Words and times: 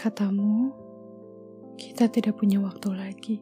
Katamu, 0.00 0.72
kita 1.76 2.08
tidak 2.08 2.40
punya 2.40 2.56
waktu 2.56 2.88
lagi. 2.88 3.36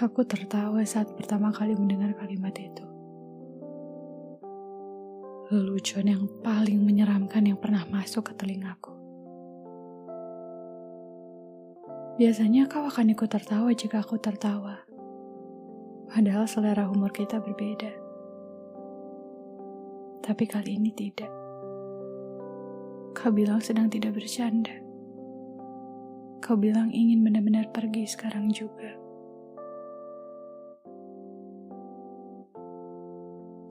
Aku 0.00 0.24
tertawa 0.24 0.80
saat 0.88 1.12
pertama 1.12 1.52
kali 1.52 1.76
mendengar 1.76 2.16
kalimat 2.16 2.56
itu. 2.56 2.88
Lelucon 5.52 6.08
yang 6.08 6.24
paling 6.40 6.80
menyeramkan 6.80 7.44
yang 7.44 7.60
pernah 7.60 7.84
masuk 7.92 8.32
ke 8.32 8.40
telingaku. 8.40 8.96
Biasanya 12.16 12.64
kau 12.64 12.88
akan 12.88 13.12
ikut 13.12 13.28
tertawa 13.28 13.68
jika 13.76 14.00
aku 14.00 14.16
tertawa. 14.16 14.88
Padahal 16.08 16.48
selera 16.48 16.88
humor 16.88 17.12
kita 17.12 17.44
berbeda. 17.44 17.92
Tapi 20.24 20.44
kali 20.48 20.80
ini 20.80 20.96
tidak. 20.96 21.45
Kau 23.16 23.32
bilang 23.32 23.64
sedang 23.64 23.88
tidak 23.88 24.12
bercanda. 24.12 24.76
Kau 26.44 26.52
bilang 26.52 26.92
ingin 26.92 27.24
benar-benar 27.24 27.72
pergi 27.72 28.04
sekarang 28.04 28.52
juga. 28.52 28.92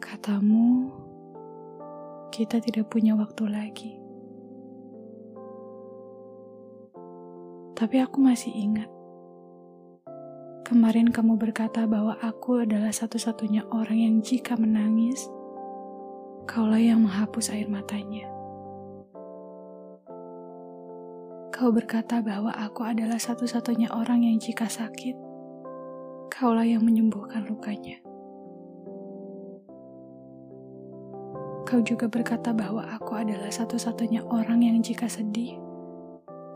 Katamu, 0.01 0.89
kita 2.33 2.57
tidak 2.57 2.89
punya 2.89 3.13
waktu 3.13 3.45
lagi. 3.45 3.93
Tapi 7.77 8.01
aku 8.01 8.17
masih 8.25 8.49
ingat. 8.49 8.89
Kemarin 10.65 11.13
kamu 11.13 11.37
berkata 11.37 11.85
bahwa 11.85 12.17
aku 12.17 12.65
adalah 12.65 12.89
satu-satunya 12.89 13.69
orang 13.69 14.01
yang 14.01 14.15
jika 14.25 14.57
menangis, 14.57 15.29
kaulah 16.49 16.81
yang 16.81 17.05
menghapus 17.05 17.53
air 17.53 17.69
matanya. 17.69 18.34
Kau 21.55 21.71
berkata 21.71 22.19
bahwa 22.19 22.51
aku 22.51 22.83
adalah 22.83 23.15
satu-satunya 23.15 23.87
orang 23.95 24.27
yang 24.27 24.35
jika 24.35 24.67
sakit, 24.67 25.15
kaulah 26.27 26.67
yang 26.67 26.83
menyembuhkan 26.83 27.47
lukanya. 27.47 27.95
Kau 31.63 31.79
juga 31.79 32.11
berkata 32.11 32.51
bahwa 32.51 32.83
aku 32.91 33.15
adalah 33.15 33.47
satu-satunya 33.47 34.27
orang 34.27 34.67
yang 34.67 34.83
jika 34.83 35.07
sedih, 35.07 35.55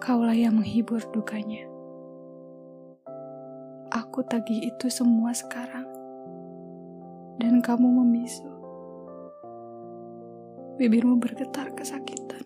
kaulah 0.03 0.36
yang 0.36 0.59
menghibur 0.59 1.00
dukanya. 1.16 1.64
Aku 3.95 4.20
tagih 4.27 4.67
itu 4.67 4.92
semua 4.92 5.31
sekarang, 5.31 5.88
dan 7.39 7.64
kamu 7.64 7.88
membisu. 7.88 8.52
Bibirmu 10.75 11.23
bergetar 11.23 11.72
kesakitan. 11.72 12.44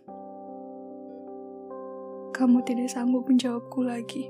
Kamu 2.34 2.66
tidak 2.66 2.90
sanggup 2.90 3.30
menjawabku 3.30 3.86
lagi, 3.86 4.26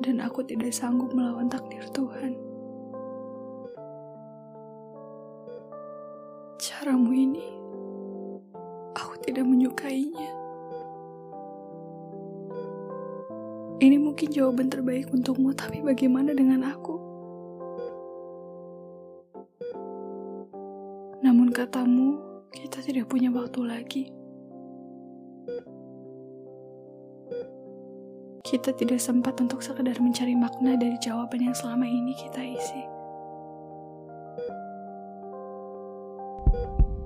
dan 0.00 0.16
aku 0.24 0.40
tidak 0.40 0.72
sanggup 0.72 1.12
melawan 1.12 1.44
takdir 1.44 1.84
Tuhan. 1.92 2.40
Caramu 6.56 7.12
ini, 7.12 7.44
aku 8.96 9.20
tidak 9.28 9.44
menyukainya. 9.44 10.32
Ini 13.84 14.00
mungkin 14.00 14.32
jawaban 14.32 14.72
terbaik 14.72 15.12
untukmu, 15.12 15.52
tapi 15.52 15.84
bagaimana 15.84 16.32
dengan 16.32 16.64
aku? 16.64 16.96
Namun 21.20 21.52
katamu, 21.52 22.16
kita 22.56 22.80
tidak 22.80 23.12
punya 23.12 23.28
waktu 23.28 23.60
lagi. 23.68 24.21
Kita 28.52 28.68
tidak 28.76 29.00
sempat 29.00 29.40
untuk 29.40 29.64
sekedar 29.64 29.96
mencari 29.96 30.36
makna 30.36 30.76
dari 30.76 31.00
jawaban 31.00 31.40
yang 31.40 31.56
selama 31.56 31.88
ini 31.88 32.12
kita 32.12 32.44
isi. 32.44 32.92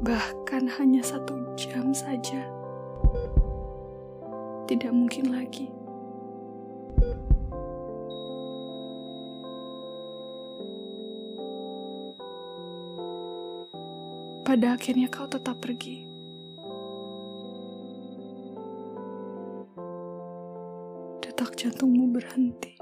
bahkan 0.06 0.70
hanya 0.78 1.02
satu 1.02 1.34
jam 1.58 1.90
saja, 1.90 2.46
tidak 4.70 4.94
mungkin 4.94 5.34
lagi. 5.34 5.66
Pada 14.46 14.78
akhirnya 14.78 15.10
kau 15.10 15.26
tetap 15.26 15.58
pergi. 15.58 16.05
Detak 21.36 21.52
jantungmu 21.52 22.16
berhenti. 22.16 22.72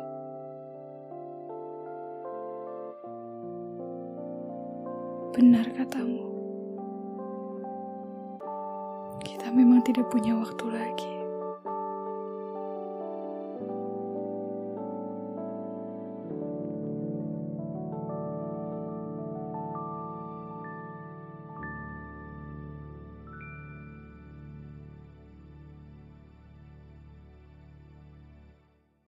Benar 5.34 5.66
katamu 5.74 6.34
memang 9.54 9.82
tidak 9.82 10.06
punya 10.06 10.38
waktu 10.38 10.70
lagi. 10.70 10.93